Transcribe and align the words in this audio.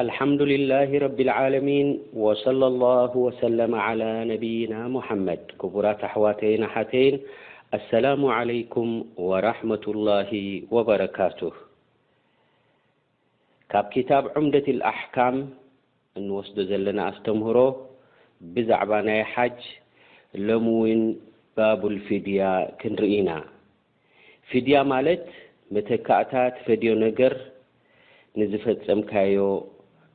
ኣልሓምዱልላ 0.00 0.72
ረብልዓለሚን 1.02 1.88
ወሰለ 2.22 2.60
ላ 2.82 2.86
ወሰለማ 3.24 3.74
ላ 3.98 4.02
ነብይና 4.30 4.74
ሙሓመድ 4.94 5.42
ክቡራት 5.60 6.00
ኣሕዋተይና 6.08 6.62
ሓተይን 6.74 7.16
ኣሰላሙ 7.76 8.20
ዓለይኩም 8.38 8.88
ወራመ 9.28 9.68
ላ 10.06 10.16
ወበረካቱ 10.76 11.40
ካብ 13.74 13.86
ክታብ 13.94 14.24
ዑምደት 14.40 14.66
ልኣሕካም 14.78 15.36
እንወስዶ 16.20 16.56
ዘለና 16.70 16.98
ኣስተምህሮ 17.10 17.58
ብዛዕባ 18.56 18.92
ናይ 19.08 19.20
ሓጅ 19.34 19.60
ሎም 20.48 20.66
ውን 20.80 21.04
ባብልፊድያ 21.60 22.42
ክንርኢ 22.80 23.12
ኢና 23.20 23.30
ፊድያ 24.50 24.76
ማለት 24.94 25.24
መተካእታ 25.76 26.32
ፈድዮ 26.66 26.90
ነገር 27.06 27.34
ንዝፈፀምካዮ 28.42 29.36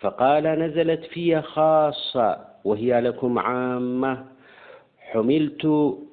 فقال 0.00 0.42
نزلت 0.44 1.02
في 1.04 1.40
خاصة 1.42 2.36
وهي 2.64 3.00
لكم 3.00 3.38
عامة 3.38 4.24
حملت 4.98 5.64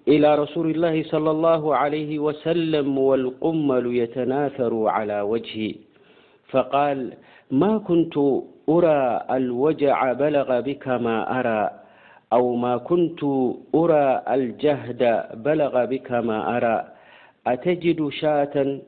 إلى 0.07 0.35
رسول 0.35 0.71
الله 0.71 1.03
صلى 1.03 1.31
الله 1.31 1.75
عليه 1.75 2.19
وسلم 2.19 2.97
والقمل 2.97 3.95
يتناثر 3.95 4.87
على 4.87 5.21
وجه 5.21 5.75
فقال 6.49 7.13
ما 7.51 7.77
كنت 7.77 8.17
أرى 8.69 9.21
الوجع 9.31 10.13
بلغ 10.13 10.59
بك 10.59 10.87
ما 10.87 11.39
أرى 11.39 11.69
أو 12.33 12.55
ما 12.55 12.77
كنت 12.77 13.23
أرى 13.75 14.23
الجهد 14.29 15.23
بلغ 15.33 15.85
بك 15.85 16.11
ما 16.11 16.57
أرى 16.57 16.87
أتجد 17.47 18.09
شاة 18.09 18.79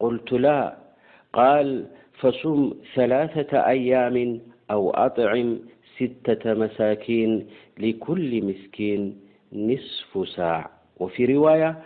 قلت 0.00 0.32
لا 0.32 0.87
قال 1.32 1.84
فصم 2.18 2.70
ثلاثة 2.94 3.66
أيام 3.66 4.40
أو 4.70 4.90
أطعم 4.90 5.58
ستة 5.98 6.54
مساكين 6.54 7.46
لكل 7.78 8.42
مسكين 8.44 9.16
نصف 9.52 10.28
ساع 10.28 10.70
وفي 11.00 11.24
رواية 11.24 11.78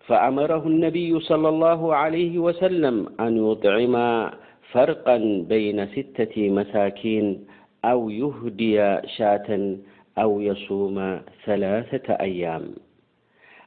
فأمره 0.00 0.66
النبي 0.68 1.20
صلى 1.20 1.48
الله 1.48 1.94
عليه 1.94 2.38
وسلم 2.38 3.06
أن 3.20 3.50
يطعم 3.50 4.28
فرقا 4.70 5.44
بين 5.48 5.86
ستة 5.86 6.48
مساكين 6.50 7.46
أو 7.84 8.10
يهدي 8.10 8.98
شاة 9.06 9.76
أو 10.18 10.40
يصوم 10.40 11.20
ثلاثة 11.44 12.12
أيام 12.14 12.64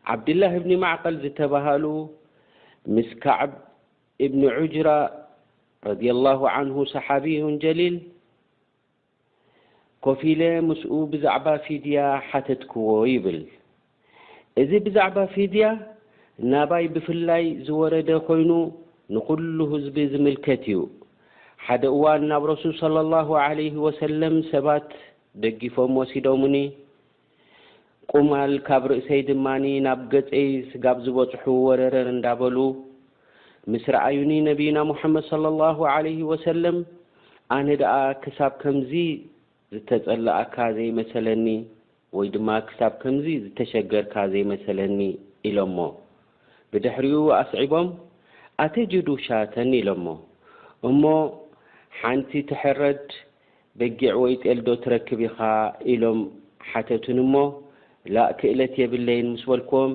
عبدالله 0.06 0.58
بن 0.58 0.78
معقل 0.78 1.18
زتبهال 1.30 2.08
مسكعب 2.88 3.54
እብኒ 4.24 4.42
ዑጅራ 4.64 4.90
ረድላሁ 5.88 6.42
ዓንሁ 6.52 6.78
ሰሓቢ 6.94 7.26
ዩን 7.40 7.56
ጀሊል 7.64 7.96
ኮፍ 10.06 10.22
ለ 10.42 10.44
ምስኡ 10.68 10.92
ብዛዕባ 11.14 11.48
ፊድያ 11.66 11.98
ሓተትክዎ 12.30 12.88
ይብል 13.12 13.40
እዚ 14.62 14.72
ብዛዕባ 14.86 15.18
ፊድያ 15.34 15.66
ናባይ 16.54 16.86
ብፍላይ 16.96 17.44
ዝወረደ 17.68 18.10
ኮይኑ 18.30 18.52
ንኩሉ 19.18 19.58
ህዝቢ 19.74 19.98
ዝምልከት 20.14 20.64
እዩ 20.70 20.80
ሓደ 21.66 21.84
እዋን 21.98 22.24
ናብ 22.32 22.44
ረሱል 22.54 22.76
ለ 22.98 23.06
ላ 23.12 23.16
ዓለ 23.46 23.60
ወሰለም 23.88 24.36
ሰባት 24.54 24.88
ደጊፎም 25.44 25.92
ወሲዶሙኒ 26.02 26.58
ቁማል 28.14 28.54
ካብ 28.66 28.84
ርእሰይ 28.92 29.22
ድማኒ 29.30 29.66
ናብ 29.86 30.00
ገፀይ 30.14 30.50
ስጋብ 30.72 30.98
ዝበፅሑ 31.06 31.46
ወረረር 31.70 32.08
እንዳበሉ 32.18 32.58
ምስ 33.74 33.84
ረአዩኒ 33.94 34.32
ነቢይና 34.48 34.80
ሙሓመድ 34.90 35.28
ለ 35.44 35.52
ላሁ 35.62 35.78
ለህ 36.06 36.18
ወሰለም 36.32 36.76
ኣነ 37.56 37.68
ደኣ 37.82 37.94
ክሳብ 38.24 38.54
ከምዚ 38.64 38.92
ዝተጸላእካ 39.76 40.56
ዘይመሰለኒ 40.76 41.48
ወይ 42.18 42.28
ድማ 42.36 42.50
ክሳብ 42.68 42.94
ከምዙ 43.02 43.26
ዝተሸገርካ 43.46 44.16
ዘይመሰለኒ 44.34 45.00
ኢሎሞ 45.50 45.78
ብድሕሪኡ 46.72 47.22
ኣስዒቦም 47.42 47.88
ኣተጅዱ 48.66 49.08
ሻተን 49.26 49.72
ኢሎሞ 49.82 50.06
እሞ 50.90 51.04
ሓንቲ 52.00 52.32
ትሕረድ 52.52 53.08
በጊዕ 53.80 54.14
ወይ 54.24 54.34
ጤልዶ 54.46 54.68
ትረክብ 54.84 55.20
ኢኻ 55.30 55.38
ኢሎም 55.94 56.20
ሓተትን 56.72 57.18
እሞ 57.26 57.34
ላእ 58.16 58.30
ክእለት 58.42 58.76
የብለይን 58.84 59.30
ምስ 59.36 59.44
በልክዎም 59.52 59.94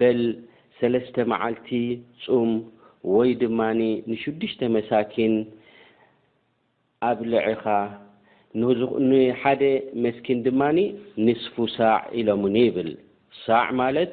በል 0.00 0.20
ሰለስተ 0.78 1.16
መዓልቲ 1.32 1.68
ፁም 2.24 2.52
ወይ 3.12 3.30
ድማ 3.42 3.60
ንሽዱሽተ 4.10 4.60
መሳኪን 4.76 5.34
ኣብ 7.08 7.18
ልዐኻ 7.32 7.64
ንሓደ 9.10 9.62
መስኪን 10.04 10.38
ድማኒ 10.46 10.78
ንስፉ 11.26 11.54
ሳዕ 11.76 11.96
ኢሎምኒ 12.20 12.56
ይብል 12.66 12.90
ሳዕ 13.44 13.66
ማለት 13.80 14.12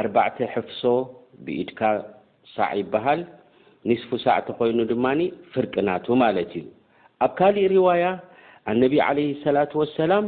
ኣርባዕተ 0.00 0.38
ሕፍሶ 0.54 0.82
ብኢድካ 1.44 1.80
ሳዕ 2.54 2.70
ይበሃል 2.82 3.22
ንስፉ 3.88 4.10
ሳዕ 4.24 4.38
ተኮይኑ 4.48 4.78
ድማ 4.92 5.06
ፍርቅናቱ 5.52 6.06
ማለት 6.24 6.50
እዩ 6.60 6.66
ኣብ 7.26 7.32
ካሊእ 7.38 7.70
ሪዋያ 7.74 8.04
ኣነቢ 8.70 8.94
ለ 9.16 9.26
ሰላት 9.44 9.72
ወሰላም 9.80 10.26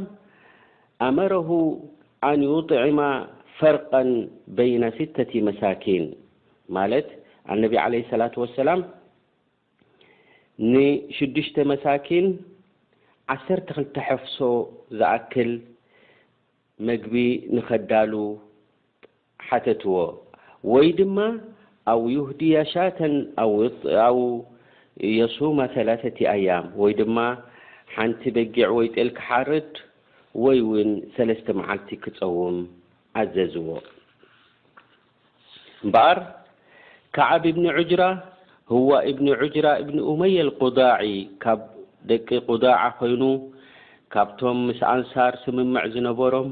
ኣመረሁ 1.09 1.49
ኣን 2.29 2.41
ዩጥዒማ 2.51 3.01
ፈርቀን 3.59 4.11
በይነ 4.59 4.83
ስተቲ 4.99 5.33
መሳኪን 5.49 6.05
ማለት 6.77 7.09
ኣነቢ 7.53 7.75
ዓለ 7.85 7.95
ሰላት 8.13 8.35
ወሰላም 8.43 8.81
ንሽዱሽተ 10.73 11.57
መሳኪን 11.73 12.27
ዓሰርተ 13.35 13.69
ክልተ 13.77 13.97
ሐፍሶ 14.07 14.37
ዝኣክል 14.99 15.51
መግቢ 16.89 17.15
ንኸዳሉ 17.57 18.13
ሓተትዎ 19.47 19.95
ወይ 20.73 20.89
ድማ 20.99 21.19
ኣብ 21.93 22.03
ይሁድያ 22.15 22.55
ሻተን 22.73 23.15
ኣው 24.07 24.19
የሱማ 25.19 25.59
3ላተቲ 25.75 26.19
ኣያም 26.35 26.67
ወይ 26.83 26.93
ድማ 27.01 27.19
ሓንቲ 27.97 28.23
በጊዕ 28.37 28.69
ወይ 28.79 28.87
ጠልክ 28.97 29.19
ሓርት 29.29 29.75
ወይ 30.45 30.59
ውን 30.71 30.91
ሰለስተ 31.17 31.47
መዓልቲ 31.61 31.91
ክፀውም 32.05 32.57
ኣዘዝዎ 33.21 33.69
እምበኣር 35.87 36.19
ከዓቢ 37.17 37.45
ብኒ 37.57 37.67
ዑጅራ 37.79 38.03
ህዋ 38.73 38.89
እብኒ 39.11 39.27
ዑጅራ 39.43 39.67
እብኒ 39.83 39.97
ኡመያ 40.13 40.41
ልቁዳዒ 40.49 41.03
ካብ 41.43 41.61
ደቂ 42.09 42.29
ቁዳዕ 42.49 42.77
ኮይኑ 42.99 43.23
ካብቶም 44.15 44.59
ምስ 44.69 44.81
ኣንሳር 44.93 45.35
ስምምዕ 45.45 45.85
ዝነበሮም 45.95 46.49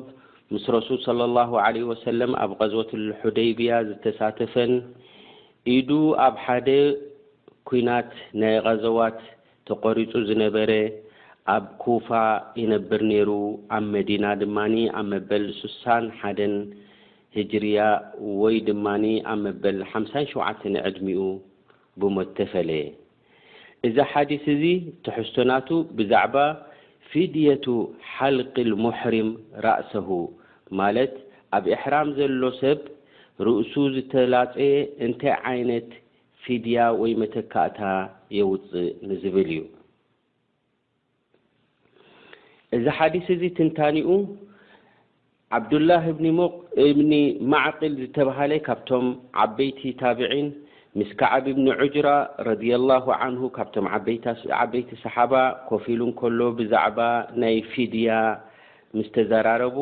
ምስ 0.54 0.64
ረሱል 0.76 0.98
صለ 1.08 1.20
ላ 1.36 1.44
ለ 1.76 1.82
ወሰለም 1.90 2.32
ኣብ 2.44 2.50
غዘወት 2.60 2.90
ሕደይብያ 3.20 3.72
ዝተሳተፈን 3.88 4.72
ኢዱ 5.76 5.90
ኣብ 6.26 6.34
ሓደ 6.44 6.68
ኩናት 7.68 8.10
ናይ 8.40 8.56
غዘዋት 8.66 9.20
ተቆሪፁ 9.68 10.12
ዝነበረ 10.30 10.72
ኣብ 11.54 11.64
ኩፋ 11.84 12.08
ይነብር 12.60 13.02
ነይሩ 13.10 13.30
ኣብ 13.76 13.84
መዲና 13.96 14.24
ድማ 14.42 14.56
ኣብ 15.00 15.06
መበል 15.14 15.44
ስሳን 15.60 16.04
ሓደን 16.22 16.54
ህጅርያ 17.34 17.78
ወይ 18.42 18.56
ድማ 18.68 18.86
ኣብ 19.32 19.38
መበል 19.44 19.78
ሓምሳን 19.90 20.24
ሸውዓተ 20.30 20.62
ዕድሚኡ 20.88 21.22
ብሞት 22.00 22.28
ዝተፈለየ 22.30 22.84
እዛ 23.86 23.96
ሓዲስ 24.12 24.44
እዚ 24.54 24.62
ትሕዝቶናቱ 25.04 25.68
ብዛዕባ 25.98 26.36
ፊድየቱ 27.10 27.66
ሓልቅል 28.12 28.70
ሙሕሪም 28.84 29.28
ራእሰሁ 29.66 30.08
ማለት 30.80 31.14
ኣብ 31.56 31.64
እሕራም 31.76 32.08
ዘሎ 32.18 32.42
ሰብ 32.62 32.80
ርእሱ 33.46 33.74
ዝተላፀየ 33.94 34.74
እንታይ 35.06 35.34
ዓይነት 35.52 35.88
ፊድያ 36.44 36.78
ወይ 37.00 37.12
መተካእታ 37.22 37.78
የውፅእ 38.38 38.88
ንዝብል 39.08 39.50
እዩ 39.54 39.62
እዛ 42.76 42.84
ሓዲስ 42.98 43.26
እዚ 43.36 43.42
ትንታኒኡ 43.58 44.08
ዓብዱላህ 45.56 46.04
እብኒ 46.10 46.26
ሞቅ 46.38 46.52
እብኒ 46.84 47.12
ማዕቅል 47.52 47.92
ዝተባሃለ 48.00 48.52
ካብቶም 48.66 49.04
ዓበይቲ 49.42 49.80
ታብዒን 50.00 50.48
ምስከዓቢ 50.98 51.44
ብኒ 51.58 51.66
ዑጅራ 51.82 52.08
ረ 52.46 52.54
ላሁ 52.90 53.04
ዓንሁ 53.18 53.42
ካብቶም 53.56 53.86
ዓበይቲ 53.98 54.90
ሰሓባ 55.04 55.34
ኮፊ 55.68 55.84
ኢሉንከሎ 55.94 56.40
ብዛዕባ 56.60 56.98
ናይ 57.42 57.56
ፊድያ 57.72 58.10
ምስ 58.96 59.08
ተዘራረቡ 59.16 59.76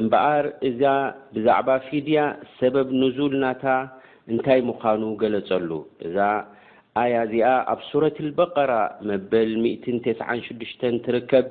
እምበኣር 0.00 0.46
እዛ 0.70 0.82
ብዛዕባ 1.36 1.68
ፊድያ 1.88 2.18
ሰበብ 2.58 2.88
ንዙልናታ 3.02 3.64
እንታይ 4.34 4.60
ምዃኑ 4.70 5.02
ገለፀሉ 5.24 5.70
እዛ 6.06 6.16
ኣያ 7.02 7.14
እዚኣ 7.28 7.48
ኣብ 7.74 7.80
ሱረት 7.92 8.16
ልበቀራ 8.28 8.72
መበል 9.10 9.50
ምእትን 9.64 9.96
ትስዓን 10.04 10.40
ሽዱሽተን 10.48 10.96
ትርከብ 11.06 11.46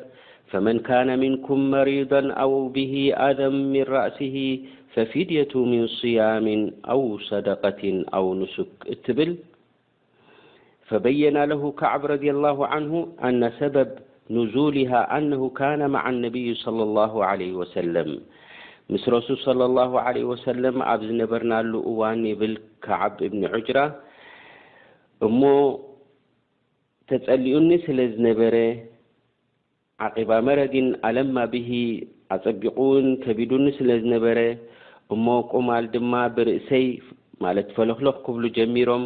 فمن 0.51 0.79
كان 0.89 1.09
منكم 1.19 1.71
مريضا 1.71 2.31
أو 2.33 2.67
به 2.67 3.13
أذ 3.17 3.49
من 3.49 3.83
رأسه 3.83 4.59
ففدية 4.93 5.53
من 5.55 5.87
صيام 5.87 6.47
أو 6.89 7.17
صدقة 7.29 7.81
أو 8.13 8.25
نسك 8.41 8.73
ل 9.09 9.35
فبين 10.89 11.37
له 11.51 11.61
كعب 11.81 12.01
رضي 12.05 12.29
الله 12.35 12.57
عنه 12.67 12.93
ن 13.23 13.43
سبب 13.61 13.89
نزولها 14.29 15.01
أنه 15.17 15.41
كان 15.61 15.81
مع 15.89 16.03
النبي 16.09 16.47
صلى 16.65 16.83
الله 16.83 17.13
عليه 17.29 17.51
وسلم 17.61 18.09
مس 18.89 19.03
رسول 19.09 19.37
صلى 19.49 19.65
الله 19.69 19.91
عليه 20.01 20.25
سل 20.45 20.65
ዝنበر 21.01 21.41
ن 21.51 21.53
ل 21.69 21.73
كعب 22.85 23.13
بن 23.33 23.41
رة 23.53 23.79
እ 27.13 27.17
تل 27.25 27.39
لن 27.97 28.98
ዓቂባ 30.07 30.31
መረዲን 30.47 30.87
ኣለማ 31.07 31.37
ብሂ 31.53 31.69
ኣጸቢቑውን 32.33 33.05
ከቢዱኒ 33.23 33.65
ስለ 33.77 33.89
ዝነበረ 34.03 34.39
እሞ 35.13 35.25
ቁማል 35.51 35.85
ድማ 35.95 36.13
ብርእሰይ 36.35 36.85
ማለት 37.43 37.67
ፈለክሎክ 37.77 38.17
ክብሉ 38.25 38.43
ጀሚሮም 38.57 39.03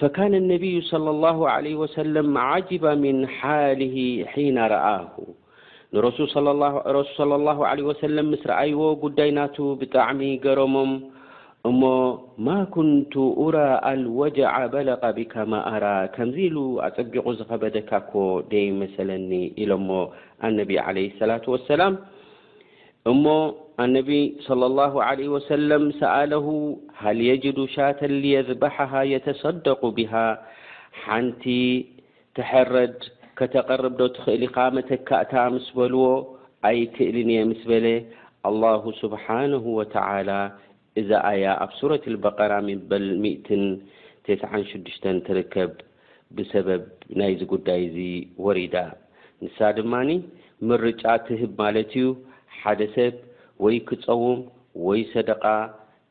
ፈካነ 0.00 0.32
ነቢዩ 0.52 0.76
صለ 0.90 1.06
ላ 1.24 1.52
ለ 1.66 1.74
ወሰለም 1.82 2.30
ዓጅባ 2.48 2.84
ምን 3.04 3.18
ሓሊሂ 3.36 3.96
ሒነ 4.32 4.58
ረኣሁ 4.72 5.14
ንሱረሱ 5.96 6.42
ለ 7.30 7.36
ላ 7.46 7.54
ለ 7.80 7.86
ወሰለም 7.90 8.28
ምስ 8.34 8.42
ረአይዎ 8.50 8.80
ጉዳይናቱ 9.04 9.56
ብጣዕሚ 9.82 10.20
ገረሞም 10.46 10.92
እሞ 11.68 11.82
ማ 12.46 12.54
ኩንቱ 12.74 13.12
ኡራ 13.42 13.56
ኣልወጀع 13.90 14.50
በለغ 14.72 15.02
ቢካ 15.16 15.34
ማኣራ 15.52 15.86
ከምዙ 16.14 16.36
ኢሉ 16.48 16.56
ኣፅቢቑ 16.86 17.24
ዝኸበደካኮ 17.38 18.12
ደይ 18.50 18.66
መሰለኒ 18.82 19.30
ኢሎሞ 19.62 19.88
ኣነቢ 20.46 20.70
عله 20.86 21.04
صላة 21.20 21.44
وሰላም 21.54 21.94
እሞ 23.12 23.24
ኣነቢ 23.84 24.10
صى 24.46 24.52
الله 24.70 24.94
عله 25.08 25.26
ወሰለም 25.36 25.84
ሰኣለሁ 26.00 26.46
ሃል 27.00 27.18
የጅዱ 27.28 27.58
ሻተን 27.74 28.12
ليذበحሃ 28.22 28.92
የተصደق 29.14 29.80
بሃ 29.96 30.12
ሓንቲ 31.02 31.44
ትሐረድ 32.36 32.98
ከተቐርብዶ 33.38 34.00
ትኽእል 34.16 34.44
ካመተካእታ 34.54 35.32
ምስ 35.54 35.66
በልዎ 35.78 36.04
ኣይ 36.70 36.78
ትእሊንየ 36.96 37.38
ምስ 37.50 37.62
በለ 37.70 37.86
ኣلله 38.48 38.82
ስብሓነه 39.02 39.64
وተعላى 39.78 40.42
እዛ 41.00 41.10
ኣያ 41.30 41.46
ኣብ 41.64 41.70
ሱረት 41.78 42.04
ልበቐራ 42.12 42.52
ሚበል 42.68 43.06
ሚትን 43.22 43.62
ተስዓን 44.26 44.62
ሽዱሽተን 44.70 45.16
ትርከብ 45.26 45.72
ብሰበብ 46.36 46.84
ናይዚ 47.18 47.40
ጉዳይ 47.52 47.80
እዙ 47.88 47.96
ወሪዳ 48.46 48.76
ንሳ 49.44 49.58
ድማኒ 49.78 50.08
ምርጫ 50.68 51.02
ትህብ 51.26 51.50
ማለት 51.62 51.90
እዩ 52.00 52.06
ሓደ 52.58 52.80
ሰብ 52.94 53.14
ወይ 53.64 53.76
ክፀውም 53.88 54.40
ወይ 54.86 55.00
ሰደቃ 55.12 55.44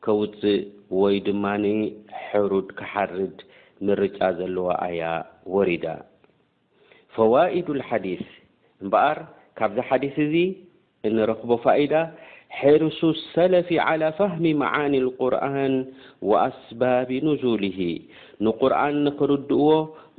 ከውፅእ 0.04 0.60
ወይ 1.00 1.14
ድማኒ 1.28 1.64
ሕሩድ 2.26 2.68
ክሓርድ 2.78 3.36
ምርጫ 3.88 4.18
ዘለዋ 4.38 4.68
ኣያ 4.86 5.02
ወሪዳ 5.54 5.86
ፈዋኢዱልሓዲስ 7.16 8.24
እምበኣር 8.84 9.18
ካብዚ 9.58 9.78
ሓዲት 9.88 10.16
እዙ 10.26 10.34
እንረኽቦ 11.08 11.50
ፋኢዳ 11.64 11.92
ሒርሱ 12.58 12.98
ሰለፊ 13.32 13.68
ዓላ 13.86 14.02
ፈህሚ 14.18 14.50
መዓኒ 14.60 14.94
ልቁርን 15.06 15.74
ወኣስባቢ 16.30 17.08
ንዙልሂ 17.26 17.78
ንቁርን 18.46 18.96
ንኽርድእዎ 19.06 19.66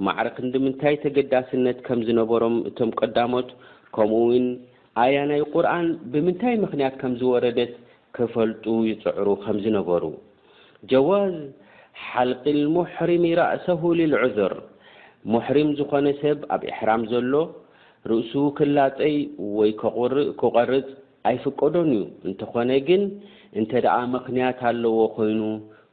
ማዕረኽ 0.06 0.36
እንዲ 0.44 0.56
ምንታይ 0.66 0.96
ተገዳስነት 1.04 1.78
ከም 1.88 2.00
ዝነበሮም 2.08 2.56
እቶም 2.70 2.92
ቀዳሞት 3.00 3.50
ከምኡውን 3.96 4.46
ኣያ 5.04 5.16
ናይ 5.32 5.42
ቁርን 5.54 5.88
ብምንታይ 6.14 6.56
ምኽንያት 6.64 6.96
ከም 7.02 7.14
ዝወረደት 7.22 7.74
ክፈልጡ 8.18 8.66
ይፅዕሩ 8.90 9.28
ከም 9.46 9.58
ዝነበሩ 9.66 10.04
ጀዋዝ 10.92 11.36
ሓልቂ 12.10 12.44
ልሙሕርም 12.62 13.26
ራእሰሁ 13.42 13.82
ልልዑዝር 14.02 14.56
ሙሕርም 15.34 15.70
ዝኾነ 15.80 16.06
ሰብ 16.22 16.40
ኣብ 16.56 16.62
እሕራም 16.72 17.02
ዘሎ 17.14 17.34
ርእሱ 18.12 18.34
ክላፀይ 18.60 19.18
ወይ 19.60 19.72
ርክቐርፅ 20.18 20.88
ኣይፍቀዶን 21.30 21.90
እዩ 21.96 22.04
እንተኾነ 22.30 22.72
ግን 22.88 23.04
እንተ 23.60 23.72
ደኣ 23.86 23.98
ምክንያት 24.16 24.60
ኣለዎ 24.70 24.98
ኮይኑ 25.18 25.40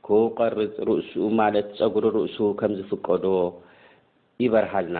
ክውቀርፅ 0.06 0.75
ርእሱ 0.88 1.12
ማለት 1.41 1.69
ፀጉሪ 1.79 2.05
ርእሱ 2.17 2.38
ከምዝፍቀዶ 2.61 3.25
ይበርሃልና 4.44 4.99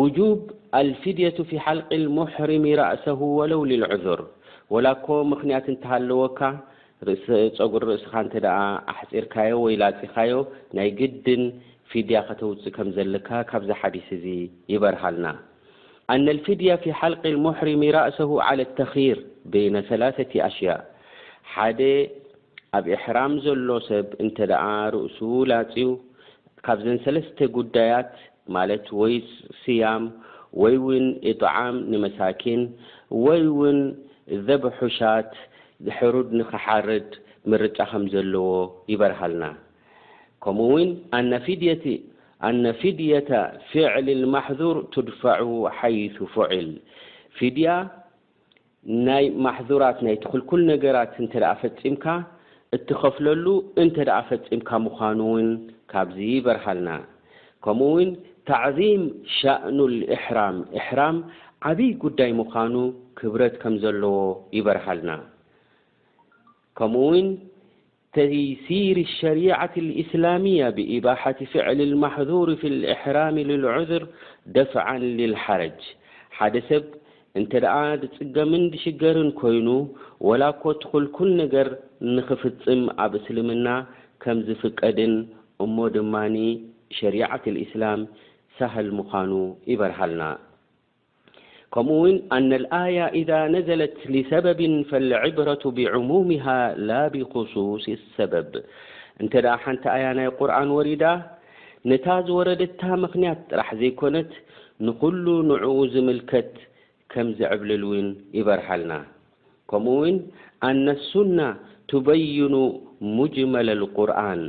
ውጁብ 0.00 0.40
አልፊድየቱ 0.78 1.38
ፊ 1.50 1.58
ሓልቂል 1.64 2.04
ሙሕርም 2.18 2.64
ራእሰሁ 2.82 3.20
ወለው 3.38 3.62
ልልዑዙር 3.70 4.22
ወላኮ 4.74 5.06
ምክንያት 5.32 5.66
እንተሃለወካ 5.74 6.40
ፀጉሪ 7.58 7.84
ርእስካ 7.90 8.12
እንተደ 8.24 8.46
ኣሕፂርካዮ 8.92 9.54
ወይ 9.64 9.74
ላፂካዮ 9.82 10.34
ናይ 10.78 10.90
ግድን 11.00 11.42
ፊድያ 11.92 12.18
ከተውፅእ 12.28 12.74
ከም 12.76 12.90
ዘለካ 12.98 13.28
ካብዚ 13.50 13.70
ሓዲስ 13.80 14.06
እዙ 14.16 14.24
ይበርሃልና 14.72 15.26
ኣና 16.10 16.28
ፊድያ 16.46 16.72
ፊ 16.84 16.92
ሓልق 16.98 17.24
ሙሕሪም 17.44 17.82
ራእሰሁ 17.96 18.30
ዓلى 18.48 18.64
لተኽር 18.70 19.18
በነ 19.52 19.74
ثላثة 19.90 20.32
ኣሽያء 20.48 20.80
ሓደ 21.52 21.80
ኣብ 22.78 22.84
إሕራም 22.96 23.32
ዘሎ 23.44 23.68
ሰብ 23.88 24.06
እንተ 24.24 24.36
ደኣ 24.50 24.64
ርእሱ 24.94 25.18
ላፅኡ 25.50 25.86
ካብ 26.66 26.78
ዘን 26.86 26.98
ሰለስተ 27.06 27.38
ጉዳያት 27.56 28.10
ማለት 28.56 28.86
ወይ 29.00 29.14
ስያም 29.62 30.04
ወይ 30.62 30.76
ውን 30.86 31.06
طዓም 31.42 31.76
ንመሳኪን 31.92 32.62
ወይ 33.26 33.42
ውን 33.58 33.78
ዘብሑሻት 34.48 35.30
ሕሩድ 35.98 36.28
ንክሓርድ 36.38 37.10
ምርጫ 37.52 37.78
ከም 37.90 38.04
ዘለዎ 38.14 38.48
ይበርሃልና 38.92 39.44
ከምኡ 40.42 40.66
ውን 40.74 40.90
ኣና 41.18 41.30
ፊድየ 41.46 41.70
ኣነ 42.46 42.64
ፊድየ 42.80 43.12
ፍዕል 43.70 44.06
ማሕዙር 44.34 44.76
ትድፋዑ 44.92 45.48
ሓይት 45.78 46.16
ፍዕል 46.34 46.68
ፊድያ 47.36 47.70
ናይ 49.06 49.24
ማሕዙራት 49.44 49.98
ናይ 50.06 50.16
ትኩልኩል 50.24 50.60
ነገራት 50.72 51.12
እንተ 51.22 51.34
ደኣ 51.42 51.52
ፈፂምካ 51.60 52.04
እትኸፍለሉ 52.76 53.46
እንተደኣ 53.82 54.18
ፈፂምካ 54.30 54.70
ምኳኑ 54.86 55.18
ውን 55.34 55.48
ካብዚ 55.92 56.18
ይበርሃልና 56.38 56.90
ከምኡ 57.64 57.88
ውን 57.94 58.08
ታዕዚም 58.50 59.04
ሻእኑ 59.36 59.78
ልእሕራም 59.96 60.56
እሕራም 60.80 61.16
ዓብይ 61.70 61.90
ጉዳይ 62.04 62.30
ምዃኑ 62.40 62.74
ክብረት 63.18 63.54
ከም 63.62 63.74
ዘለዎ 63.82 64.16
ይበርሃልናው 64.58 65.22
ተይሲር 68.16 68.96
ሸሪعት 69.18 69.74
اልእስላምያ 69.82 70.60
ብإባሓት 70.76 71.38
ፍዕሊ 71.52 71.80
ማሕذር 72.02 72.48
ፊ 72.60 72.70
ልإሕራም 72.82 73.36
ልዑذር 73.50 74.02
ደፍዓ 74.56 74.86
ልልሓረጅ 75.02 75.80
ሓደ 76.38 76.54
ሰብ 76.68 76.84
እንተ 77.40 77.52
ደኣ 77.66 77.76
ዝፅገምን 78.02 78.62
ድሽገርን 78.72 79.30
ኮይኑ 79.40 79.68
ወላኮትኩል 80.28 81.04
ኩል 81.16 81.30
ነገር 81.42 81.68
ንኽፍፅም 82.16 82.82
ኣብ 83.06 83.12
እስልምና 83.20 83.68
ከም 84.24 84.38
ዝፍቀድን 84.48 85.14
እሞ 85.66 85.76
ድማ 85.98 86.14
ሸሪዓት 87.00 87.44
اልእስላም 87.52 88.00
ሳህል 88.58 88.88
ምዃኑ 89.00 89.32
ይበርሃልና 89.72 90.22
ከምኡ 91.74 91.94
ውን 92.04 92.16
ኣነ 92.36 92.50
ኣያ 92.84 92.98
إذ 93.20 93.30
ነዘለት 93.54 93.96
لሰበብ 94.14 94.60
ፈلዕብረة 94.90 95.62
ብዕሙም 95.76 96.28
ላ 96.88 96.98
ብخصص 97.14 97.84
اሰበብ 97.96 98.50
እንተ 99.22 99.32
ሓንቲ 99.62 99.84
ኣያ 99.94 100.04
ናይ 100.18 100.28
ቁርን 100.38 100.68
ወሪዳ 100.78 101.04
ነታ 101.90 102.06
ዝወረደታ 102.26 102.80
ምክንያት 103.04 103.38
ጥራሕ 103.50 103.68
ዘይኮነት 103.80 104.30
ንኩሉ 104.86 105.26
ንኡ 105.48 105.64
ዝምልከት 105.92 106.52
ከም 107.12 107.26
ዝዕብልል 107.38 107.82
ውን 107.90 108.06
ይበርሃልና 108.38 108.92
ከምኡውን 109.70 110.16
ኣነ 110.68 110.86
لሱና 111.00 111.38
ቱበይኑ 111.90 112.54
ሙጅመለ 113.16 113.68
قርን 113.98 114.42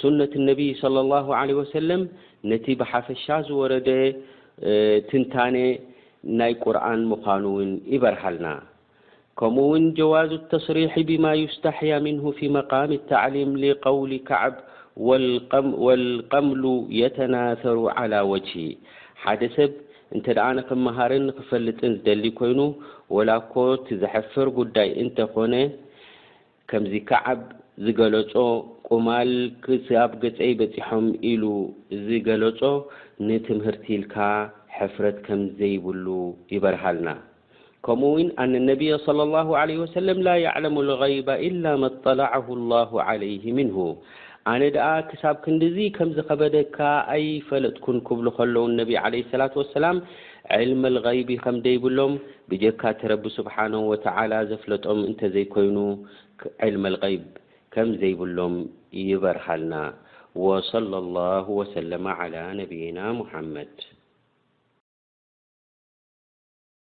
ሱነة 0.00 0.32
ነብ 0.48 0.60
صى 0.82 1.00
ه 1.26 1.28
ع 1.40 1.48
ሰለም 1.76 2.02
ነቲ 2.50 2.64
ብሓፈሻ 2.80 3.24
ዝወረደ 3.46 3.88
ትንታነ 5.10 5.56
ናይ 6.38 6.52
ቁርኣን 6.64 7.00
ምዃኑውን 7.10 7.70
ይበርሃልና 7.94 8.48
ከምኡ 9.38 9.62
ውን 9.72 9.84
ጀዋዙ 9.98 10.30
ተስሪሒ 10.52 10.94
ብማ 11.08 11.24
ዩስታሕያ 11.44 11.94
ምንሁ 12.06 12.26
ፊ 12.36 12.48
መቃሚ 12.56 12.92
ታዕሊም 13.10 13.50
ቀውሊ 13.84 14.12
ከዓብ 14.28 14.54
ወልቀምሉ 15.90 16.62
የተናሰሩ 17.00 17.78
ዓላ 18.02 18.12
ወጅሂ 18.32 18.54
ሓደ 19.24 19.40
ሰብ 19.56 19.72
እንተ 20.16 20.26
ደኣ 20.36 20.48
ንክመሃርን 20.58 21.26
ክፈልጥን 21.36 21.92
ዝደሊ 21.98 22.24
ኮይኑ 22.38 22.60
ወላኮ 23.16 23.54
ቲ 23.86 23.98
ዘሐፍር 24.02 24.48
ጉዳይ 24.58 24.88
እንተኾነ 25.02 25.54
ከምዚ 26.70 26.94
ከዓብ 27.10 27.40
ዝገለፆ 27.86 28.32
ቁማል 28.88 29.30
ክብ 29.64 30.12
ገፀ 30.22 30.40
በፂሖም 30.60 31.06
ኢሉ 31.30 31.42
ዝገለፆ 32.06 32.60
ንትምህርቲልካ 33.28 34.14
ሕፍረት 34.80 35.16
ከም 35.26 35.40
ዘይብሉ 35.58 36.06
ይበርሃልና 36.54 37.10
ከምኡ 37.86 38.08
ውን 38.16 38.28
ኣነ 38.42 38.52
ነቢየ 38.70 38.92
ሰለም 39.96 40.18
ላ 40.26 40.30
ያዕለሙ 40.46 40.76
غይባ 41.02 41.28
إላ 41.48 41.64
መ 41.82 41.84
طላዓሁ 42.06 42.46
ላ 42.72 42.80
ዓለይ 43.08 43.44
ምንሁ 43.58 43.78
ኣነ 44.52 44.62
ደኣ 44.74 44.88
ክሳብ 45.10 45.36
ክንዲዙ 45.44 45.76
ከም 45.96 46.10
ዝከበደካ 46.16 46.78
ኣይፈለጥኩን 47.14 47.98
ክብሉ 48.08 48.26
ከለዉ 48.38 48.64
ነቢ 48.80 48.92
ለ 49.14 49.22
ላة 49.42 49.56
ሰላም 49.78 49.96
ዕልመ 50.58 50.82
غይቢ 51.06 51.30
ከምደይብሎም 51.44 52.12
ብጀካ 52.50 52.82
ተረቢ 53.00 53.24
ስብሓ 53.38 53.56
ወላ 53.90 54.32
ዘፍለጦም 54.52 55.00
እንተዘይኮይኑ 55.08 55.78
ዕልሚ 56.68 56.84
غይብ 57.02 57.24
ከም 57.76 57.88
ዘይብሎም 58.02 58.54
ይበርሃልና 59.10 59.74
ወصለ 60.46 60.92
ላ 61.16 61.20
ወሰለ 61.58 61.92
ነብይና 62.60 62.98
ሙሐመድ 63.20 63.76